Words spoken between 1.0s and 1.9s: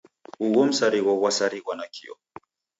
ghwasarighwa